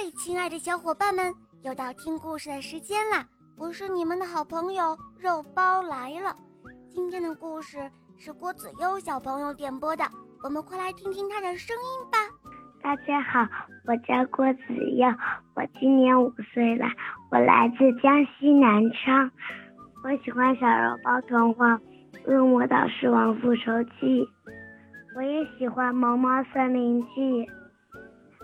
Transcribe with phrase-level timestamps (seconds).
[0.00, 1.30] 嗨，亲爱的小伙伴们，
[1.62, 3.22] 又到听故事的时间啦！
[3.58, 6.34] 我是你们的好朋友肉包来了。
[6.88, 7.78] 今天的故事
[8.16, 10.04] 是郭子悠小朋友点播的，
[10.42, 12.16] 我们快来听听他的声音吧。
[12.82, 13.46] 大家好，
[13.86, 14.62] 我叫郭子
[14.96, 15.06] 悠，
[15.54, 16.86] 我今年五岁了，
[17.30, 19.30] 我来自江西南昌。
[20.02, 21.74] 我喜欢小肉包童话
[22.24, 24.24] 《恶魔岛狮王复仇记》，
[25.14, 27.20] 我也喜欢《萌猫森林记》。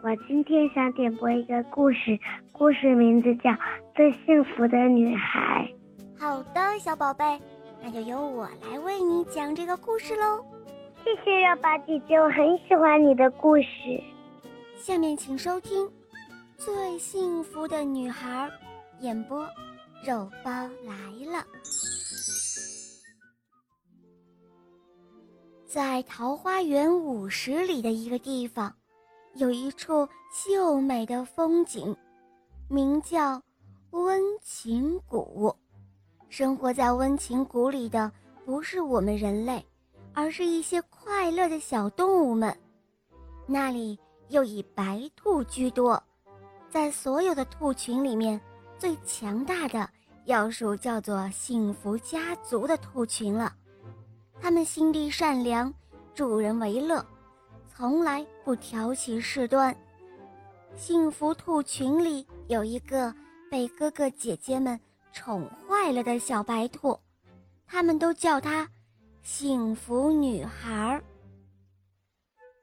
[0.00, 2.16] 我今天想点播一个故事，
[2.52, 3.50] 故事名字叫
[3.96, 5.68] 《最幸福的女孩》。
[6.20, 7.24] 好的，小宝贝，
[7.82, 10.44] 那就由我来为你讲这个故事喽。
[11.02, 14.00] 谢谢肉包姐姐，我很喜欢你的故事。
[14.76, 15.84] 下面请收听
[16.56, 18.48] 《最幸福的女孩》，
[19.02, 19.40] 演播
[20.06, 20.94] 肉包来
[21.26, 21.44] 了。
[25.66, 28.72] 在桃花源五十里的一个地方。
[29.34, 31.96] 有一处秀美的风景，
[32.68, 33.40] 名叫
[33.90, 35.54] 温情谷。
[36.28, 38.10] 生活在温情谷里的
[38.44, 39.64] 不是我们人类，
[40.12, 42.56] 而是一些快乐的小动物们。
[43.46, 43.98] 那里
[44.28, 46.02] 又以白兔居多，
[46.68, 48.38] 在所有的兔群里面，
[48.78, 49.88] 最强大的
[50.26, 53.54] 要数叫做幸福家族的兔群了。
[54.40, 55.72] 他们心地善良，
[56.14, 57.04] 助人为乐。
[57.78, 59.72] 从来不挑起事端。
[60.74, 63.14] 幸福兔群里有一个
[63.48, 64.76] 被哥哥姐姐们
[65.12, 66.98] 宠坏了的小白兔，
[67.68, 68.68] 他们都叫她
[69.22, 71.00] 幸福女孩。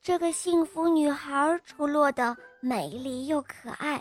[0.00, 4.00] 这个幸福女孩出落的美丽又可爱，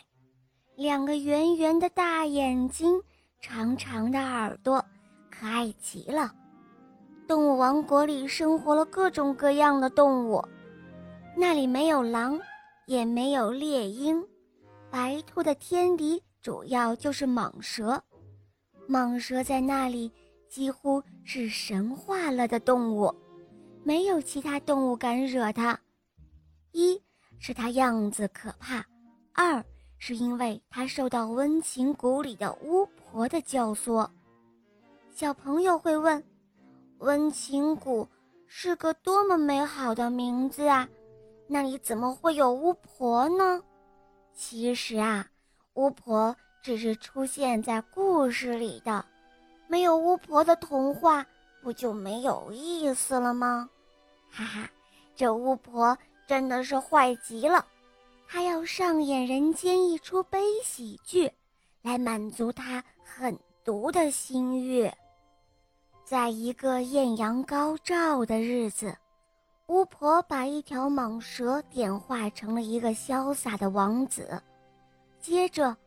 [0.76, 3.02] 两个圆圆的大眼睛，
[3.42, 4.78] 长长的耳朵，
[5.32, 6.32] 可爱极了。
[7.28, 10.48] 动物王国里生活了各种各样的动物。
[11.42, 12.38] 那里没有狼，
[12.86, 14.22] 也没有猎鹰，
[14.92, 18.04] 白兔的天敌主要就是蟒蛇。
[18.90, 20.12] 蟒蛇在那里
[20.50, 23.16] 几乎是神化了的动物，
[23.86, 25.80] 没有其他动物敢惹它。
[26.74, 27.02] 一
[27.40, 28.86] 是它样子可怕，
[29.34, 29.64] 二
[29.98, 34.06] 是因为它受到温情谷里的巫婆的教唆。
[35.10, 36.22] 小朋友会问：
[36.98, 38.06] 温情谷
[38.46, 40.86] 是个多么美好的名字啊！
[41.52, 43.60] 那里怎么会有巫婆呢？
[44.36, 45.26] 其实啊，
[45.74, 49.04] 巫婆只是出现在故事里的，
[49.68, 51.26] 没有巫婆的童话
[51.64, 53.68] 不就没有意思了吗？
[54.30, 54.70] 哈哈，
[55.16, 57.66] 这巫婆真的是坏极了，
[58.28, 61.32] 她要上演人间一出悲喜剧，
[61.82, 64.88] 来满足她狠毒的心欲。
[66.06, 68.96] 在一个艳阳高照的日子。
[69.70, 74.42] 巫婆把一条蟒蛇点化成了一个潇洒的王子，
[75.20, 75.78] 接着，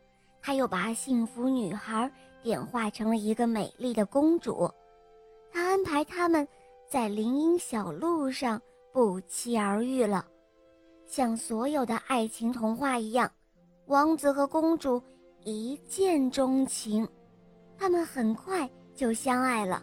[0.41, 2.09] 她又把幸福女孩
[2.45, 4.71] 点化成了一个美丽的公主。
[5.53, 6.47] 她安排他们
[6.89, 8.63] 在林荫小路上
[8.93, 10.25] 不期而遇了，
[11.05, 13.29] 像所有的爱情童话一样，
[13.87, 15.03] 王子和公主
[15.43, 17.07] 一见钟情，
[17.77, 19.83] 他们很快就相爱了，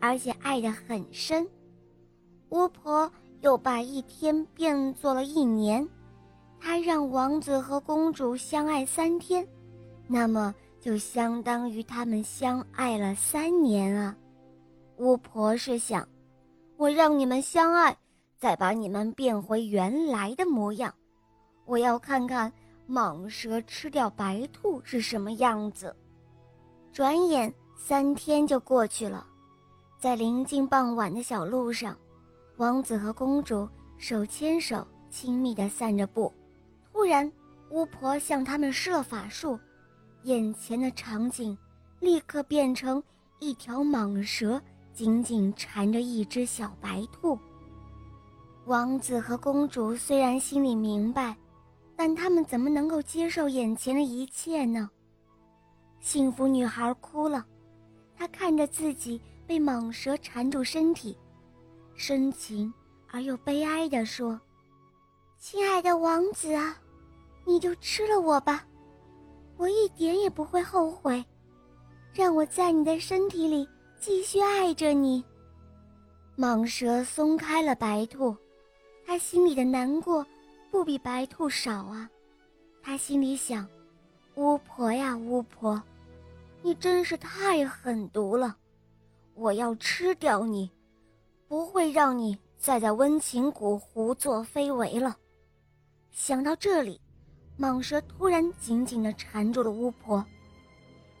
[0.00, 1.46] 而且爱得很深。
[2.50, 3.10] 巫婆
[3.40, 5.86] 又把一天变作了一年，
[6.58, 9.46] 她让王子和公主相爱三天，
[10.06, 14.16] 那么就相当于他们相爱了三年啊！
[14.96, 16.08] 巫婆是想，
[16.76, 17.96] 我让你们相爱，
[18.38, 20.92] 再把你们变回原来的模样，
[21.66, 22.52] 我要看看
[22.88, 25.94] 蟒蛇吃掉白兔是什么样子。
[26.92, 29.26] 转眼三天就过去了，
[30.00, 31.96] 在临近傍晚的小路上。
[32.58, 36.32] 王子和公主手牵手，亲密地散着步。
[36.92, 37.30] 突然，
[37.70, 39.56] 巫婆向他们施了法术，
[40.24, 41.56] 眼前的场景
[42.00, 43.00] 立刻变成
[43.38, 44.60] 一条蟒蛇
[44.92, 47.38] 紧紧缠着一只小白兔。
[48.66, 51.36] 王子和公主虽然心里明白，
[51.94, 54.90] 但他们怎么能够接受眼前的一切呢？
[56.00, 57.46] 幸福女孩哭了，
[58.16, 61.16] 她看着自己被蟒蛇缠住身体。
[61.98, 62.72] 深情
[63.10, 64.40] 而又悲哀地说
[65.36, 66.78] ：“亲爱的王子啊，
[67.44, 68.64] 你就吃了我吧，
[69.56, 71.22] 我一点也不会后悔。
[72.14, 73.68] 让我在你的身体里
[73.98, 75.24] 继续爱着你。”
[76.38, 78.34] 蟒蛇松开了白兔，
[79.04, 80.24] 他心里的难过
[80.70, 82.08] 不比白兔少啊。
[82.80, 83.68] 他心里想
[84.36, 85.82] ：“巫婆呀，巫婆，
[86.62, 88.56] 你真是太狠毒了，
[89.34, 90.70] 我要吃掉你。”
[91.48, 95.16] 不会让你再在温情谷胡作非为了。
[96.10, 97.00] 想到这里，
[97.58, 100.22] 蟒蛇突然紧紧地缠住了巫婆，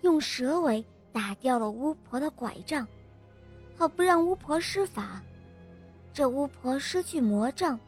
[0.02, 2.86] 用蛇尾打掉了巫婆的拐杖，
[3.76, 5.22] 好不让巫婆施法。
[6.12, 7.78] 这巫婆失去魔杖，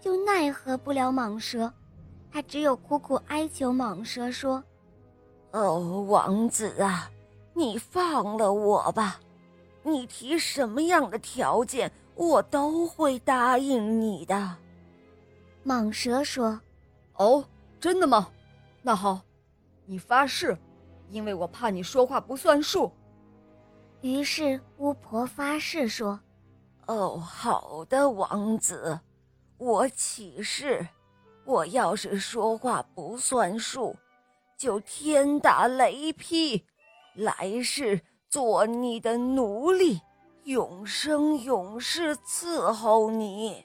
[0.00, 1.72] 就奈何不了蟒蛇，
[2.30, 4.62] 她只有苦苦哀求蟒蛇说
[5.52, 7.10] ：“哦，王子啊，
[7.54, 9.20] 你放了我吧！
[9.82, 14.56] 你提什么样的条件，我都会答应你的。”
[15.64, 16.60] 蟒蛇说
[17.14, 17.44] ：“哦，
[17.80, 18.30] 真的吗？
[18.82, 19.20] 那好，
[19.84, 20.56] 你发誓，
[21.10, 22.92] 因为我怕你说话不算数。”
[24.00, 26.18] 于是巫婆发誓说。
[26.86, 28.98] 哦，好的，王子，
[29.58, 30.88] 我起誓，
[31.44, 33.94] 我要是说话不算数，
[34.56, 36.64] 就天打雷劈，
[37.12, 40.00] 来世做你的奴隶，
[40.44, 43.64] 永生永世伺候你。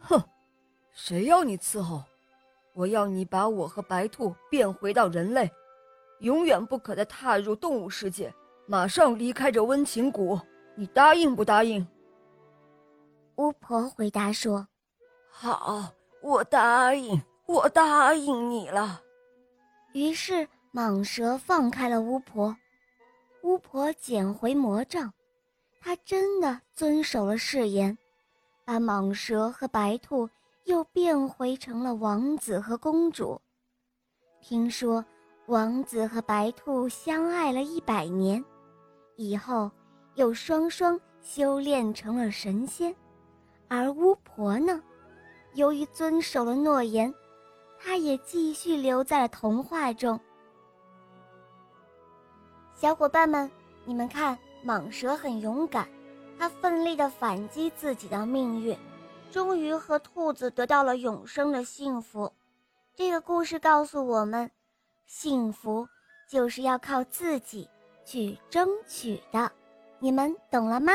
[0.00, 0.20] 哼，
[0.92, 2.02] 谁要你伺候？
[2.74, 5.50] 我要你把我和白兔变回到人类，
[6.20, 8.34] 永远不可再踏入动物世界，
[8.66, 10.40] 马上离开这温情谷。
[10.74, 11.86] 你答应不答应？
[13.36, 14.66] 巫婆回答说
[15.30, 19.02] ：“好，我答应，我答应你了。”
[19.92, 22.56] 于是蟒蛇放开了巫婆，
[23.42, 25.12] 巫婆捡回魔杖，
[25.80, 27.96] 她真的遵守了誓言，
[28.64, 30.28] 把蟒蛇和白兔
[30.64, 33.40] 又变回成了王子和公主。
[34.40, 35.04] 听说
[35.46, 38.42] 王子和白兔相爱了一百年，
[39.16, 39.70] 以后
[40.14, 42.94] 又双双修炼成了神仙。
[43.66, 44.80] 而巫婆呢，
[45.54, 47.12] 由于遵守了诺言，
[47.76, 50.18] 她也继续留在了童话中。
[52.82, 53.48] 小伙伴们，
[53.84, 54.36] 你们看，
[54.66, 55.86] 蟒蛇很勇敢，
[56.36, 58.76] 它奋力的反击自己的命运，
[59.30, 62.32] 终于和兔子得到了永生的幸福。
[62.96, 64.50] 这个故事告诉我们，
[65.06, 65.86] 幸福
[66.28, 67.70] 就是要靠自己
[68.04, 69.52] 去争取的。
[70.00, 70.92] 你们懂了吗？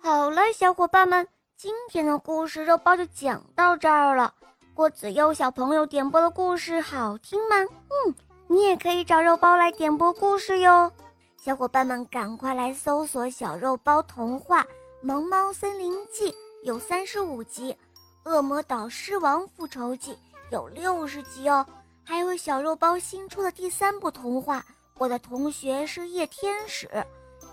[0.00, 1.28] 好了，小伙伴们，
[1.58, 4.32] 今天的故事肉包就讲到这儿了。
[4.72, 7.56] 郭子悠小朋友点播的故事好听吗？
[7.90, 8.14] 嗯，
[8.48, 10.92] 你也可以找肉包来点播故事哟。
[11.36, 14.62] 小伙伴们，赶快来搜索“小肉包童话
[15.00, 16.30] 《萌猫森林记》，
[16.62, 17.72] 有三十五集；
[18.30, 20.12] 《恶魔岛狮王复仇记》
[20.50, 21.66] 有六十集哦。
[22.04, 24.60] 还有小肉包新出的第三部童话
[24.98, 26.86] 《我的同学是夜天使》，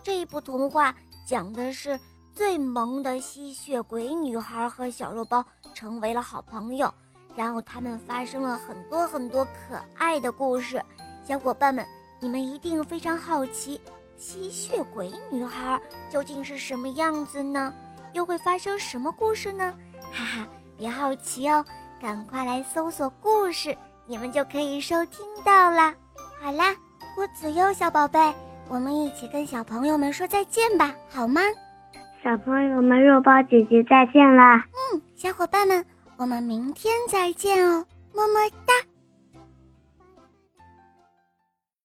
[0.03, 0.95] 这一部童话
[1.27, 1.99] 讲的是。
[2.35, 5.45] 最萌的吸血鬼女孩和小肉包
[5.75, 6.91] 成为了好朋友，
[7.35, 10.81] 然后他们发生了很多很多可爱的故事。
[11.23, 11.85] 小伙伴们，
[12.19, 13.79] 你们一定非常好奇，
[14.17, 17.73] 吸血鬼女孩究竟是什么样子呢？
[18.13, 19.73] 又会发生什么故事呢？
[20.11, 20.47] 哈哈，
[20.77, 21.65] 别好奇哦，
[22.01, 23.75] 赶快来搜索故事，
[24.05, 25.93] 你们就可以收听到啦。
[26.41, 26.75] 好啦，
[27.15, 28.19] 郭子悠小宝贝，
[28.69, 31.41] 我们一起跟小朋友们说再见吧，好吗？
[32.23, 34.65] 小朋友们，肉包姐姐再见啦！
[34.93, 35.85] 嗯，小伙伴们，
[36.23, 38.92] 我们明天再见哦，么么哒。